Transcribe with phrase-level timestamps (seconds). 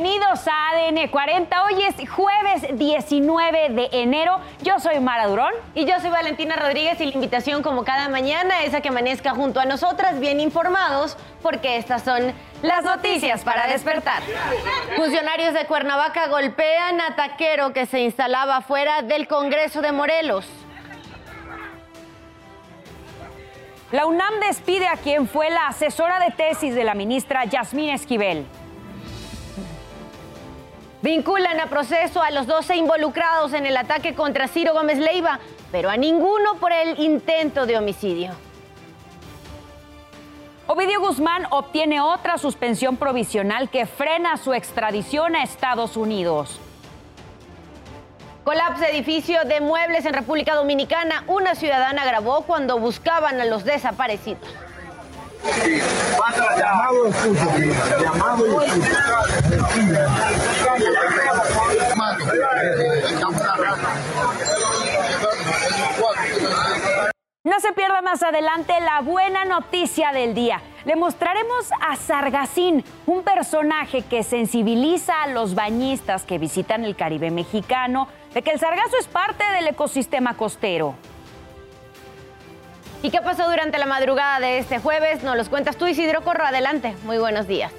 [0.00, 1.64] Bienvenidos a ADN 40.
[1.64, 4.38] Hoy es jueves 19 de enero.
[4.62, 5.52] Yo soy Mara Durón.
[5.74, 9.32] Y yo soy Valentina Rodríguez y la invitación como cada mañana es a que amanezca
[9.34, 12.32] junto a nosotras bien informados porque estas son
[12.62, 14.22] las noticias para despertar.
[14.94, 20.46] Funcionarios de Cuernavaca golpean a taquero que se instalaba fuera del Congreso de Morelos.
[23.90, 28.46] La UNAM despide a quien fue la asesora de tesis de la ministra Yasmín Esquivel.
[31.08, 35.40] Vinculan a proceso a los 12 involucrados en el ataque contra Ciro Gómez Leiva,
[35.72, 38.32] pero a ninguno por el intento de homicidio.
[40.66, 46.60] Ovidio Guzmán obtiene otra suspensión provisional que frena su extradición a Estados Unidos.
[48.44, 51.24] Colapso edificio de muebles en República Dominicana.
[51.26, 54.46] Una ciudadana grabó cuando buscaban a los desaparecidos.
[67.44, 70.60] No se pierda más adelante la buena noticia del día.
[70.84, 77.30] Le mostraremos a Sargacín, un personaje que sensibiliza a los bañistas que visitan el Caribe
[77.30, 80.94] mexicano de que el sargazo es parte del ecosistema costero.
[83.02, 85.22] ¿Y qué pasó durante la madrugada de este jueves?
[85.22, 86.44] Nos los cuentas tú, Isidro Corro.
[86.44, 86.94] Adelante.
[87.04, 87.72] Muy buenos días.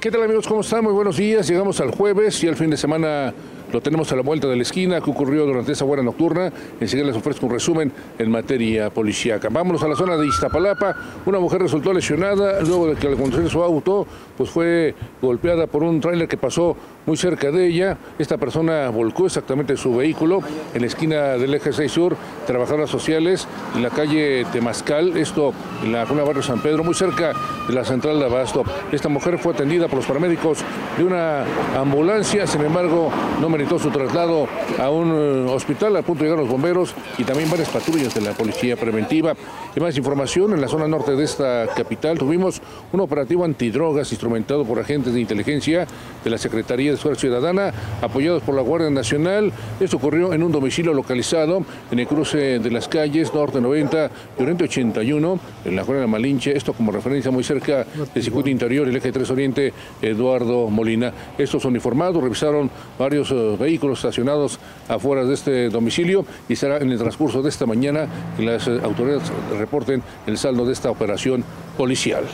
[0.00, 0.46] ¿Qué tal amigos?
[0.48, 0.82] ¿Cómo están?
[0.82, 1.46] Muy buenos días.
[1.46, 3.32] Llegamos al jueves y al fin de semana
[3.76, 5.02] lo tenemos a la vuelta de la esquina.
[5.02, 6.50] ¿Qué ocurrió durante esa buena nocturna?
[6.80, 9.50] Enseguida les ofrezco un resumen en materia policíaca.
[9.50, 10.96] Vámonos a la zona de Iztapalapa.
[11.26, 15.82] Una mujer resultó lesionada luego de que al conducir su auto pues fue golpeada por
[15.82, 16.74] un tráiler que pasó
[17.04, 17.98] muy cerca de ella.
[18.18, 20.40] Esta persona volcó exactamente su vehículo
[20.74, 25.52] en la esquina del eje 6 sur, trabajadoras sociales en la calle Temascal, esto
[25.84, 27.32] en la zona barrio San Pedro, muy cerca
[27.68, 28.64] de la central de Abasto.
[28.90, 30.58] Esta mujer fue atendida por los paramédicos
[30.96, 31.44] de una
[31.76, 34.46] ambulancia, sin embargo, no su traslado
[34.78, 38.20] a un eh, hospital, a punto de llegar los bomberos y también varias patrullas de
[38.20, 39.34] la policía preventiva.
[39.74, 42.62] Y más información, en la zona norte de esta capital tuvimos
[42.92, 45.86] un operativo antidrogas instrumentado por agentes de inteligencia
[46.22, 49.52] de la Secretaría de Seguridad Ciudadana, apoyados por la Guardia Nacional.
[49.80, 54.42] Esto ocurrió en un domicilio localizado en el cruce de las calles Norte 90 y
[54.42, 56.56] Oriente 81, en la zona de Malinche.
[56.56, 57.84] Esto como referencia muy cerca
[58.14, 61.12] del circuito interior, el eje 3 Oriente, Eduardo Molina.
[61.36, 64.58] Estos uniformados revisaron varios eh, vehículos estacionados
[64.88, 68.80] afuera de este domicilio y será en el transcurso de esta mañana que las eh,
[68.82, 71.44] autoridades reporten el saldo de esta operación
[71.76, 72.24] policial.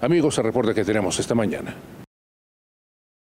[0.00, 1.74] Amigos, el reporte que tenemos esta mañana.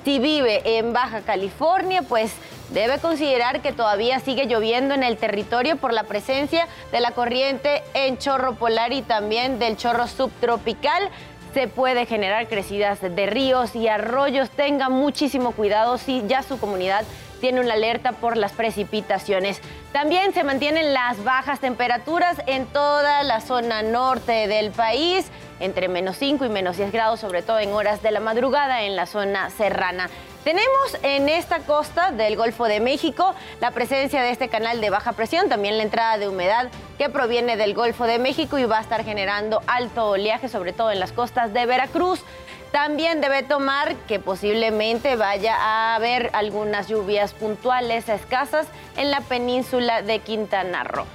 [0.04, 2.32] Si vive en Baja California, pues
[2.70, 7.82] debe considerar que todavía sigue lloviendo en el territorio por la presencia de la corriente
[7.94, 11.10] en chorro polar y también del chorro subtropical
[11.54, 14.50] se puede generar crecidas de ríos y arroyos.
[14.50, 17.04] Tenga muchísimo cuidado si ya su comunidad
[17.40, 19.60] tiene una alerta por las precipitaciones.
[19.92, 25.26] También se mantienen las bajas temperaturas en toda la zona norte del país,
[25.60, 28.96] entre menos 5 y menos 10 grados, sobre todo en horas de la madrugada en
[28.96, 30.08] la zona serrana.
[30.44, 35.12] Tenemos en esta costa del Golfo de México la presencia de este canal de baja
[35.12, 38.80] presión, también la entrada de humedad que proviene del Golfo de México y va a
[38.80, 42.24] estar generando alto oleaje, sobre todo en las costas de Veracruz.
[42.72, 48.66] También debe tomar que posiblemente vaya a haber algunas lluvias puntuales escasas
[48.96, 51.06] en la península de Quintana Roo.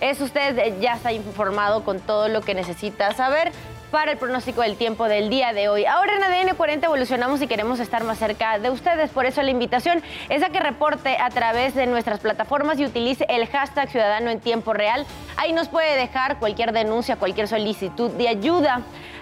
[0.00, 3.52] Es usted ya está informado con todo lo que necesita saber
[3.94, 5.84] para el pronóstico del tiempo del día de hoy.
[5.84, 9.10] Ahora en ADN 40 evolucionamos y queremos estar más cerca de ustedes.
[9.10, 13.24] Por eso la invitación es a que reporte a través de nuestras plataformas y utilice
[13.28, 15.06] el hashtag Ciudadano en Tiempo Real.
[15.36, 18.80] Ahí nos puede dejar cualquier denuncia, cualquier solicitud de ayuda.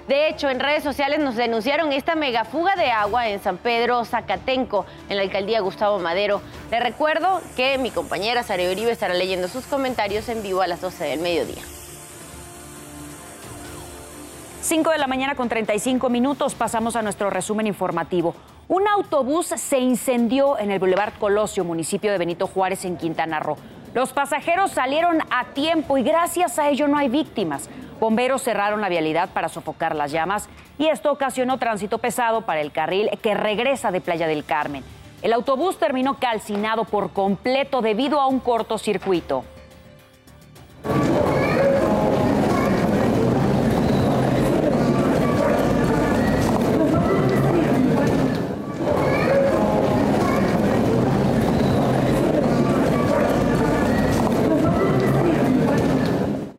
[0.08, 4.84] De hecho, en redes sociales nos denunciaron esta megafuga de agua en San Pedro Zacatenco,
[5.08, 6.42] en la alcaldía Gustavo Madero.
[6.70, 10.80] Le recuerdo que mi compañera Sara Uribe estará leyendo sus comentarios en vivo a las
[10.80, 11.62] 12 del mediodía.
[14.62, 18.34] 5 de la mañana con 35 minutos pasamos a nuestro resumen informativo.
[18.68, 23.56] Un autobús se incendió en el Boulevard Colosio, municipio de Benito Juárez, en Quintana Roo.
[23.92, 27.68] Los pasajeros salieron a tiempo y gracias a ello no hay víctimas.
[28.02, 32.72] Bomberos cerraron la vialidad para sofocar las llamas y esto ocasionó tránsito pesado para el
[32.72, 34.82] carril que regresa de Playa del Carmen.
[35.22, 39.44] El autobús terminó calcinado por completo debido a un cortocircuito.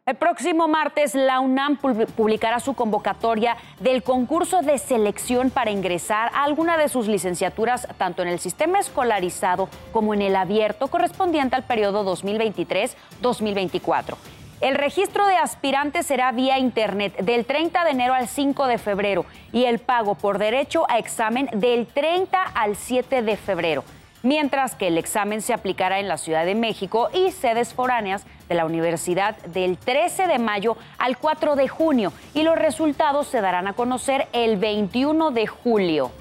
[0.05, 6.44] El próximo martes, la UNAM publicará su convocatoria del concurso de selección para ingresar a
[6.44, 11.63] alguna de sus licenciaturas, tanto en el sistema escolarizado como en el abierto, correspondiente al
[11.63, 14.17] periodo 2023-2024.
[14.59, 19.25] El registro de aspirantes será vía Internet del 30 de enero al 5 de febrero
[19.53, 23.85] y el pago por derecho a examen del 30 al 7 de febrero
[24.24, 28.56] mientras que el examen se aplicará en la Ciudad de México y sedes foráneas de
[28.56, 33.68] la universidad del 13 de mayo al 4 de junio y los resultados se darán
[33.68, 36.12] a conocer el 21 de julio.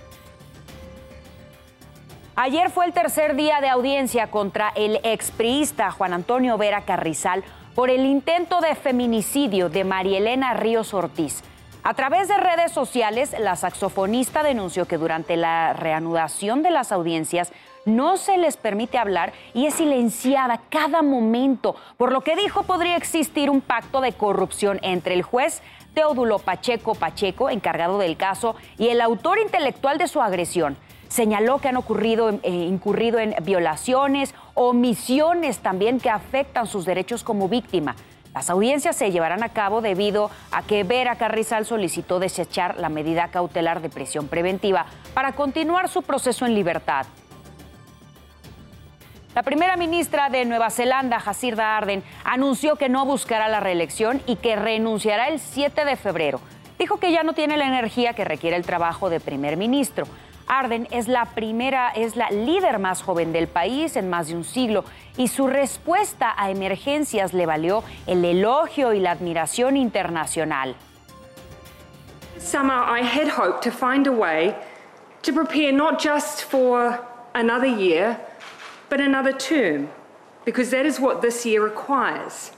[2.34, 7.44] Ayer fue el tercer día de audiencia contra el expriista Juan Antonio Vera Carrizal
[7.74, 11.42] por el intento de feminicidio de Marielena Ríos Ortiz.
[11.84, 17.52] A través de redes sociales, la saxofonista denunció que durante la reanudación de las audiencias
[17.84, 21.76] no se les permite hablar y es silenciada cada momento.
[21.96, 25.62] Por lo que dijo, podría existir un pacto de corrupción entre el juez
[25.94, 30.76] Teodulo Pacheco Pacheco, encargado del caso, y el autor intelectual de su agresión.
[31.08, 37.48] Señaló que han ocurrido, eh, incurrido en violaciones, omisiones también que afectan sus derechos como
[37.48, 37.94] víctima.
[38.34, 43.28] Las audiencias se llevarán a cabo debido a que Vera Carrizal solicitó desechar la medida
[43.28, 47.04] cautelar de prisión preventiva para continuar su proceso en libertad.
[49.34, 54.36] La primera ministra de Nueva Zelanda, Jacinda Arden, anunció que no buscará la reelección y
[54.36, 56.38] que renunciará el 7 de febrero.
[56.78, 60.06] Dijo que ya no tiene la energía que requiere el trabajo de primer ministro.
[60.46, 64.44] Arden es la primera, es la líder más joven del país en más de un
[64.44, 64.84] siglo
[65.16, 70.76] y su respuesta a emergencias le valió el elogio y la admiración internacional.
[72.38, 74.54] Summer, I had hoped to find a way
[75.22, 77.00] to prepare not just for
[77.32, 78.18] another year.
[78.92, 79.88] But another term,
[80.44, 82.52] because that is what this year requires.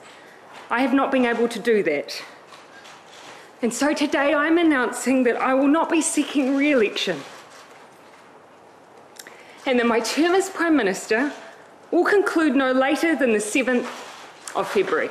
[0.69, 2.21] I have not been able to do that.
[3.63, 7.21] And so today I'm announcing that I will not be seeking re election.
[9.65, 11.33] And that my term as Prime Minister
[11.93, 13.87] will conclude no later than the 7th
[14.57, 15.11] of February.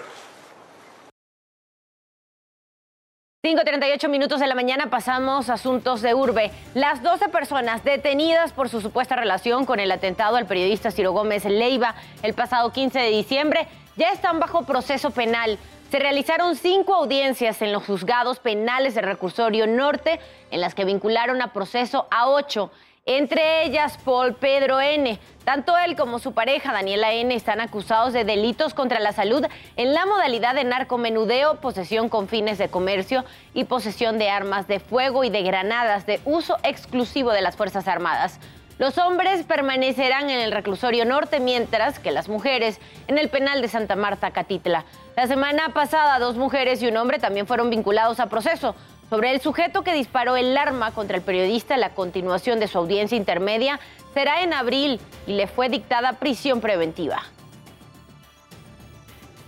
[3.46, 6.50] 5.38 minutos de la mañana pasamos a asuntos de urbe.
[6.76, 11.44] Las 12 personas detenidas por su supuesta relación con el atentado al periodista Ciro Gómez
[11.44, 13.68] Leiva el pasado 15 de diciembre
[13.98, 15.60] ya están bajo proceso penal.
[15.92, 21.42] Se realizaron cinco audiencias en los juzgados penales del recursorio norte en las que vincularon
[21.42, 22.72] a proceso a ocho
[23.06, 25.20] entre ellas Paul Pedro N.
[25.44, 29.46] Tanto él como su pareja Daniela N están acusados de delitos contra la salud
[29.76, 34.80] en la modalidad de narcomenudeo, posesión con fines de comercio y posesión de armas de
[34.80, 38.40] fuego y de granadas de uso exclusivo de las Fuerzas Armadas.
[38.80, 43.68] Los hombres permanecerán en el reclusorio norte, mientras que las mujeres en el penal de
[43.68, 44.86] Santa Marta, Catitla.
[45.16, 48.76] La semana pasada, dos mujeres y un hombre también fueron vinculados a proceso
[49.14, 51.78] sobre el sujeto que disparó el arma contra el periodista.
[51.78, 53.80] La continuación de su audiencia intermedia
[54.16, 57.22] será en abril y le fue dictada prisión preventiva.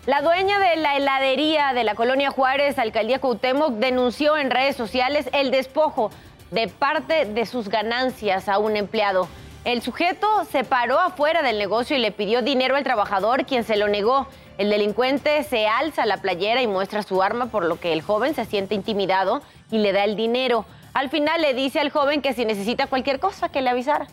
[0.05, 5.31] La dueña de la heladería de la colonia Juárez, alcaldía Cuauhtémoc, denunció en redes sociales
[5.34, 6.12] el despojo
[6.51, 9.27] de parte de sus ganancias a un empleado.
[9.63, 13.77] El sujeto se paró afuera del negocio y le pidió dinero al trabajador, quien se
[13.77, 14.27] lo negó.
[14.57, 18.33] El delincuente se alza la playera y muestra su arma, por lo que el joven
[18.35, 20.65] se siente intimidado y le da el dinero.
[20.93, 24.07] Al final le dice al joven que si necesita cualquier cosa, que le avisara.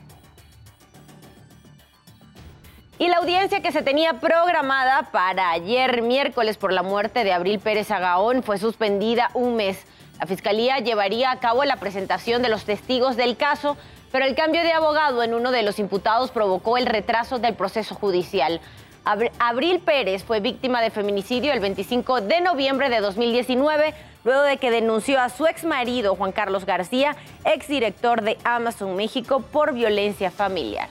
[2.99, 7.61] Y la audiencia que se tenía programada para ayer miércoles por la muerte de Abril
[7.61, 9.84] Pérez Agaón fue suspendida un mes.
[10.20, 13.76] La fiscalía llevaría a cabo la presentación de los testigos del caso,
[14.12, 17.94] pero el cambio de abogado en uno de los imputados provocó el retraso del proceso
[17.94, 18.61] judicial.
[19.04, 23.94] Abril Pérez fue víctima de feminicidio el 25 de noviembre de 2019
[24.25, 29.40] luego de que denunció a su ex marido, Juan Carlos García, exdirector de Amazon México,
[29.40, 30.88] por violencia familiar.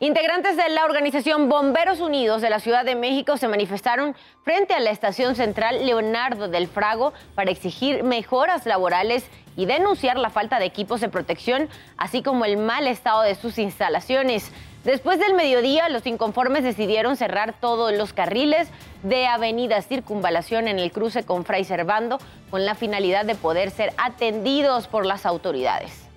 [0.00, 4.80] Integrantes de la organización Bomberos Unidos de la Ciudad de México se manifestaron frente a
[4.80, 9.24] la estación central Leonardo del Frago para exigir mejoras laborales
[9.56, 13.58] y denunciar la falta de equipos de protección, así como el mal estado de sus
[13.58, 14.50] instalaciones.
[14.84, 18.68] Después del mediodía, los inconformes decidieron cerrar todos los carriles
[19.04, 22.18] de Avenida Circunvalación en el cruce con Fray Servando
[22.50, 26.08] con la finalidad de poder ser atendidos por las autoridades.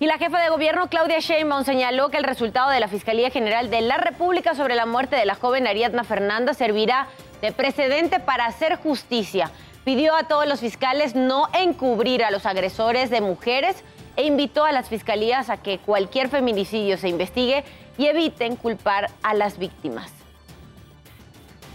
[0.00, 3.70] Y la jefa de gobierno, Claudia Sheinbaum, señaló que el resultado de la Fiscalía General
[3.70, 7.06] de la República sobre la muerte de la joven Ariadna Fernanda servirá
[7.40, 9.52] de precedente para hacer justicia.
[9.84, 13.84] Pidió a todos los fiscales no encubrir a los agresores de mujeres
[14.16, 17.64] e invitó a las fiscalías a que cualquier feminicidio se investigue
[17.98, 20.10] y eviten culpar a las víctimas.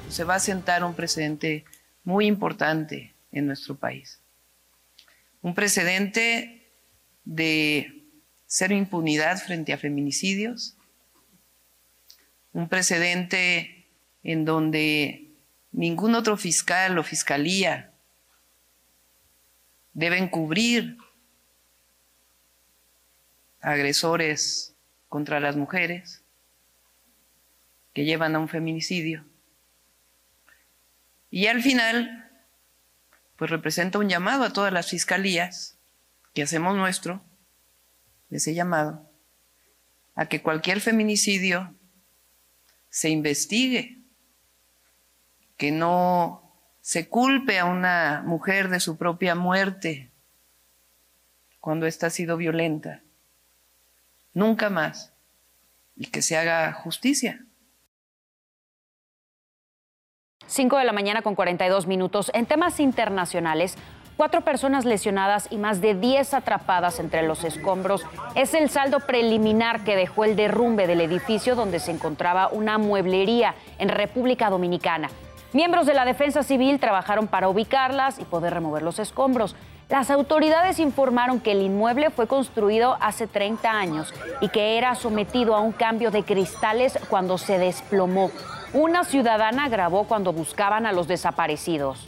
[0.10, 1.66] Se va a sentar un precedente
[2.04, 4.20] muy importante en nuestro país.
[5.42, 6.72] Un precedente
[7.24, 8.04] de
[8.48, 10.76] cero impunidad frente a feminicidios,
[12.52, 13.86] un precedente
[14.24, 15.30] en donde
[15.72, 17.94] ningún otro fiscal o fiscalía
[19.94, 20.98] deben cubrir
[23.62, 24.76] agresores
[25.08, 26.24] contra las mujeres
[27.94, 29.26] que llevan a un feminicidio.
[31.32, 32.32] Y al final,
[33.36, 35.78] pues representa un llamado a todas las fiscalías
[36.34, 37.24] que hacemos nuestro
[38.30, 39.10] les he llamado
[40.16, 41.76] a que cualquier feminicidio
[42.90, 44.04] se investigue,
[45.58, 50.12] que no se culpe a una mujer de su propia muerte
[51.60, 53.04] cuando ésta ha sido violenta,
[54.40, 55.14] nunca más,
[55.96, 57.46] y que se haga justicia.
[60.48, 62.32] 5 de la mañana con 42 minutos.
[62.34, 63.78] En temas internacionales,
[64.20, 68.06] Cuatro personas lesionadas y más de 10 atrapadas entre los escombros
[68.36, 73.56] es el saldo preliminar que dejó el derrumbe del edificio donde se encontraba una mueblería
[73.78, 75.10] en República Dominicana.
[75.54, 79.56] Miembros de la Defensa Civil trabajaron para ubicarlas y poder remover los escombros.
[79.90, 85.56] Las autoridades informaron que el inmueble fue construido hace 30 años y que era sometido
[85.56, 88.30] a un cambio de cristales cuando se desplomó.
[88.72, 92.08] Una ciudadana grabó cuando buscaban a los desaparecidos.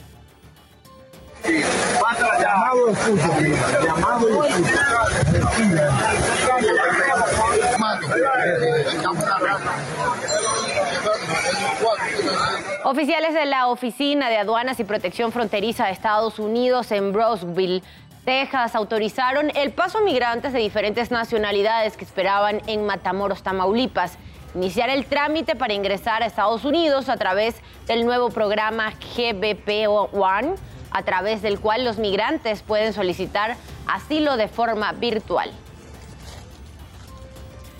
[12.84, 17.80] Oficiales de la Oficina de Aduanas y Protección Fronteriza de Estados Unidos en Brownsville,
[18.24, 24.18] Texas, autorizaron el paso a migrantes de diferentes nacionalidades que esperaban en Matamoros, Tamaulipas
[24.56, 27.54] iniciar el trámite para ingresar a Estados Unidos a través
[27.86, 30.54] del nuevo programa GBP One
[30.90, 35.52] a través del cual los migrantes pueden solicitar asilo de forma virtual.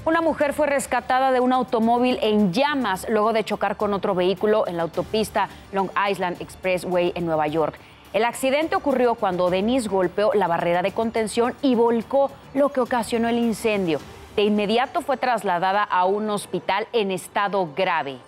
[0.05, 4.67] Una mujer fue rescatada de un automóvil en llamas luego de chocar con otro vehículo
[4.67, 7.79] en la autopista Long Island Expressway en Nueva York.
[8.13, 13.29] El accidente ocurrió cuando Denise golpeó la barrera de contención y volcó, lo que ocasionó
[13.29, 14.01] el incendio.
[14.35, 18.19] De inmediato fue trasladada a un hospital en estado grave.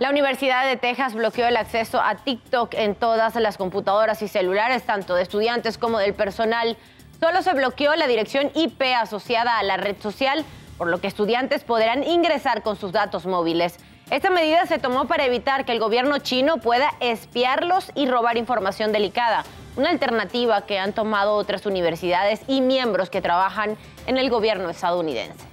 [0.00, 4.82] La Universidad de Texas bloqueó el acceso a TikTok en todas las computadoras y celulares,
[4.82, 6.76] tanto de estudiantes como del personal.
[7.22, 10.44] Solo se bloqueó la dirección IP asociada a la red social,
[10.76, 13.76] por lo que estudiantes podrán ingresar con sus datos móviles.
[14.10, 18.90] Esta medida se tomó para evitar que el gobierno chino pueda espiarlos y robar información
[18.90, 19.44] delicada,
[19.76, 23.76] una alternativa que han tomado otras universidades y miembros que trabajan
[24.08, 25.46] en el gobierno estadounidense.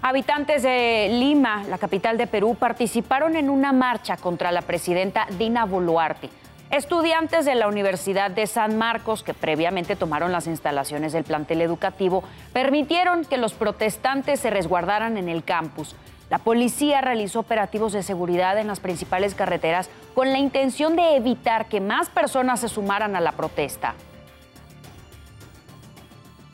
[0.00, 5.64] Habitantes de Lima, la capital de Perú, participaron en una marcha contra la presidenta Dina
[5.64, 6.30] Boluarte.
[6.70, 12.22] Estudiantes de la Universidad de San Marcos, que previamente tomaron las instalaciones del plantel educativo,
[12.52, 15.96] permitieron que los protestantes se resguardaran en el campus.
[16.30, 21.66] La policía realizó operativos de seguridad en las principales carreteras con la intención de evitar
[21.66, 23.96] que más personas se sumaran a la protesta.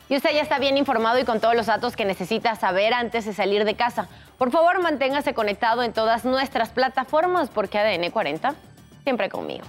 [0.09, 3.25] Y usted ya está bien informado y con todos los datos que necesita saber antes
[3.25, 4.07] de salir de casa.
[4.39, 8.55] Por favor, manténgase conectado en todas nuestras plataformas porque ADN 40
[9.03, 9.63] siempre conmigo.